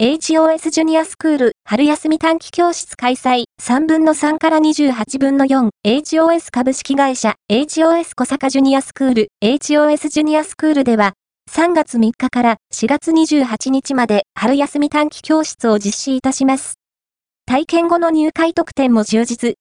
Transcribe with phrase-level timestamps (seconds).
[0.00, 11.14] HOS ジュニアスクール春休み短期教室開催3分の3から28分の 4HOS 株式会社 HOS 小坂ジュニアスクール HOS ジュニアスクールでは
[11.50, 16.74] 3月3日から4月28日まで春休み短期教室を実施いたします。
[17.46, 19.56] 体験後の入会特典も充実。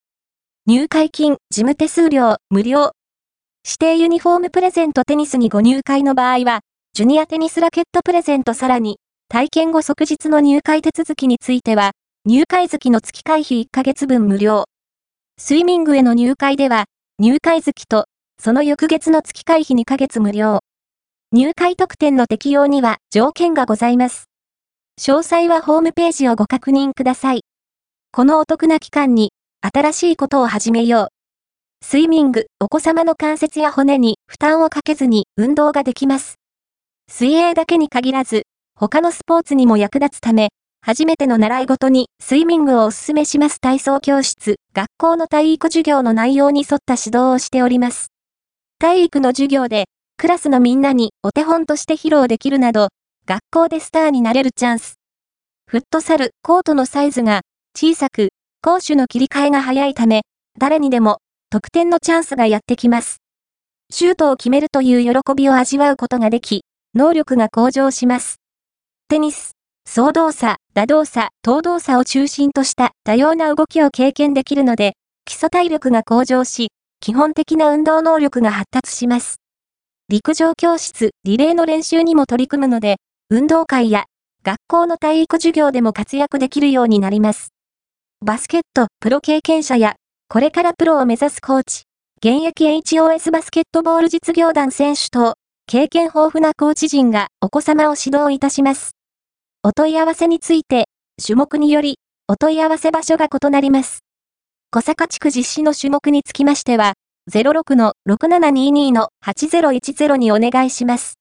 [0.68, 2.92] 入会金、事務手数料、無料。
[3.66, 6.60] 指定ユニフォームプレゼントテニスにご入会の場合は、
[6.94, 8.98] ジュニアテニスラケットプレゼントさらに、
[9.30, 11.92] 体験後即日の入会手続きについては、
[12.26, 14.64] 入会月の月会費1ヶ月分無料。
[15.38, 16.86] スイミングへの入会では、
[17.20, 18.06] 入会月と、
[18.42, 20.62] その翌月の月会費2ヶ月無料。
[21.34, 24.30] 入会特典の適用には条件がございます。
[24.98, 27.42] 詳細はホームページをご確認ください。
[28.14, 31.86] このお得な期間に、新しいことを始めよう。
[31.86, 36.36] スイミング、お子様の関節や骨に負担をかけずに運動ができます。
[37.10, 38.44] 水泳だけに限らず、
[38.80, 40.50] 他のスポーツにも役立つため、
[40.82, 48.12] 初めての習い事にスイミングをお勧めします体操教室、学校の体育授業の内容に沿った指導をしております。
[48.78, 49.86] 体育の授業で、
[50.18, 52.90] クラスのみんなにお手本として披露できるなど、
[53.26, 55.00] 学校でスターになれるチャンス。
[55.66, 57.42] フットサル、コートのサイズが
[57.76, 58.30] 小さく、
[58.62, 60.22] 攻守の切り替えが早いため、
[60.60, 61.18] 誰にでも
[61.50, 63.18] 得点のチャンスがやってきます。
[63.90, 66.62] シュートを決めるという喜びを味わうことができ、
[66.94, 68.38] 能力が向上します。
[69.10, 69.52] テニス、
[69.90, 79.38] 総動作、打動作、頭動作を中心とした多様な動きを経験できるので、基礎体力が向上し、基本的な運動能力が発達します。
[80.10, 82.98] 陸上教室、リレーの練習にも取り組むので、
[83.30, 84.08] 運動会や
[84.44, 87.54] 学校の体育授業でも活躍できるようになります。
[88.26, 89.96] バスケット、プロ経験者や、
[90.28, 91.84] これからプロを目指すコーチ、
[92.18, 98.97] 現役 HOS バスケットボール実業団選手等、経験豊富なコーチ陣がお子様を指導いたします。
[99.68, 100.86] お問い合わせについて、
[101.22, 104.00] 種目により、お問い合わせ場所が異なります。
[104.72, 106.94] 小坂地区実施の種目につきましては、
[107.30, 111.20] 06-6722-8010にお願いします。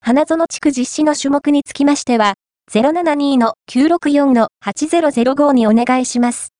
[0.00, 2.34] 花園地区実施の種目につきましては、
[2.70, 6.51] 072-964-8005にお願いします。